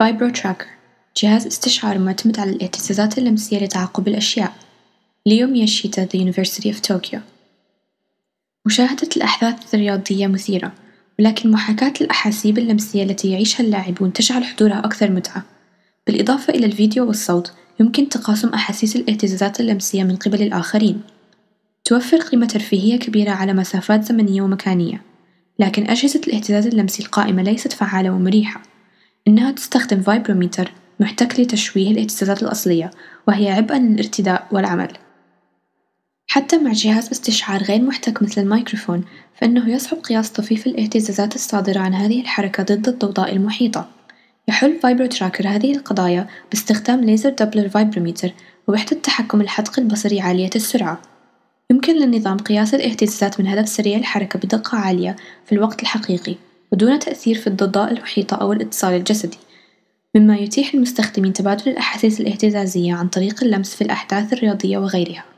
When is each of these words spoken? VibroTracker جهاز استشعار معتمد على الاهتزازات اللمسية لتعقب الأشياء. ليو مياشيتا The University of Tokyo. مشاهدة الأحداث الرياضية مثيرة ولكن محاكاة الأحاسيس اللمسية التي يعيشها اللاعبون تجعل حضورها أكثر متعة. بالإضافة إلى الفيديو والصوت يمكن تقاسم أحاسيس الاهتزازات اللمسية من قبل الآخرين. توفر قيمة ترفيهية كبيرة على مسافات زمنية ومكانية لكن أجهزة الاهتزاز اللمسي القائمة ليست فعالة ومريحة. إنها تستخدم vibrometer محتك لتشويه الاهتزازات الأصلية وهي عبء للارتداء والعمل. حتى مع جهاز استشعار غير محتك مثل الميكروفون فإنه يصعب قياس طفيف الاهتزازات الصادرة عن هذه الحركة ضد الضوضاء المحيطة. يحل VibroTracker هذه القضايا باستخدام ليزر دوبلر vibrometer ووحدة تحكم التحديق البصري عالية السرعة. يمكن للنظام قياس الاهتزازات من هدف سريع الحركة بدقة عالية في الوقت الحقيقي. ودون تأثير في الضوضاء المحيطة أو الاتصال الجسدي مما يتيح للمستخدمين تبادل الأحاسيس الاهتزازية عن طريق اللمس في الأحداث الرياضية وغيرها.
VibroTracker 0.00 0.66
جهاز 1.16 1.46
استشعار 1.46 1.98
معتمد 1.98 2.40
على 2.40 2.50
الاهتزازات 2.50 3.18
اللمسية 3.18 3.58
لتعقب 3.58 4.08
الأشياء. 4.08 4.52
ليو 5.26 5.46
مياشيتا 5.46 6.06
The 6.06 6.18
University 6.18 6.74
of 6.74 6.76
Tokyo. 6.92 7.18
مشاهدة 8.66 9.08
الأحداث 9.16 9.74
الرياضية 9.74 10.26
مثيرة 10.26 10.72
ولكن 11.18 11.50
محاكاة 11.50 11.92
الأحاسيس 12.00 12.58
اللمسية 12.58 13.02
التي 13.02 13.30
يعيشها 13.30 13.64
اللاعبون 13.64 14.12
تجعل 14.12 14.44
حضورها 14.44 14.78
أكثر 14.78 15.10
متعة. 15.10 15.42
بالإضافة 16.06 16.52
إلى 16.52 16.66
الفيديو 16.66 17.06
والصوت 17.06 17.52
يمكن 17.80 18.08
تقاسم 18.08 18.48
أحاسيس 18.48 18.96
الاهتزازات 18.96 19.60
اللمسية 19.60 20.04
من 20.04 20.16
قبل 20.16 20.42
الآخرين. 20.42 21.02
توفر 21.84 22.16
قيمة 22.16 22.46
ترفيهية 22.46 22.98
كبيرة 22.98 23.30
على 23.30 23.52
مسافات 23.52 24.04
زمنية 24.04 24.42
ومكانية 24.42 25.02
لكن 25.58 25.90
أجهزة 25.90 26.20
الاهتزاز 26.26 26.66
اللمسي 26.66 27.02
القائمة 27.02 27.42
ليست 27.42 27.72
فعالة 27.72 28.10
ومريحة. 28.10 28.75
إنها 29.28 29.50
تستخدم 29.50 30.02
vibrometer 30.02 30.72
محتك 31.00 31.40
لتشويه 31.40 31.90
الاهتزازات 31.90 32.42
الأصلية 32.42 32.90
وهي 33.28 33.50
عبء 33.50 33.74
للارتداء 33.74 34.46
والعمل. 34.52 34.92
حتى 36.26 36.58
مع 36.58 36.72
جهاز 36.72 37.08
استشعار 37.10 37.62
غير 37.62 37.82
محتك 37.82 38.22
مثل 38.22 38.40
الميكروفون 38.40 39.04
فإنه 39.34 39.70
يصعب 39.70 39.98
قياس 39.98 40.30
طفيف 40.30 40.66
الاهتزازات 40.66 41.34
الصادرة 41.34 41.80
عن 41.80 41.94
هذه 41.94 42.20
الحركة 42.20 42.62
ضد 42.62 42.88
الضوضاء 42.88 43.32
المحيطة. 43.32 43.88
يحل 44.48 44.78
VibroTracker 44.80 45.48
هذه 45.48 45.76
القضايا 45.76 46.26
باستخدام 46.50 47.00
ليزر 47.00 47.30
دوبلر 47.30 47.68
vibrometer 47.68 48.32
ووحدة 48.68 48.96
تحكم 48.96 49.40
التحديق 49.40 49.78
البصري 49.78 50.20
عالية 50.20 50.50
السرعة. 50.56 51.02
يمكن 51.70 51.92
للنظام 51.96 52.38
قياس 52.38 52.74
الاهتزازات 52.74 53.40
من 53.40 53.46
هدف 53.46 53.68
سريع 53.68 53.98
الحركة 53.98 54.38
بدقة 54.38 54.78
عالية 54.78 55.16
في 55.46 55.54
الوقت 55.54 55.82
الحقيقي. 55.82 56.36
ودون 56.72 56.98
تأثير 56.98 57.34
في 57.34 57.46
الضوضاء 57.46 57.92
المحيطة 57.92 58.34
أو 58.36 58.52
الاتصال 58.52 58.94
الجسدي 58.94 59.38
مما 60.14 60.36
يتيح 60.36 60.74
للمستخدمين 60.74 61.32
تبادل 61.32 61.70
الأحاسيس 61.70 62.20
الاهتزازية 62.20 62.94
عن 62.94 63.08
طريق 63.08 63.44
اللمس 63.44 63.74
في 63.74 63.82
الأحداث 63.82 64.32
الرياضية 64.32 64.78
وغيرها. 64.78 65.35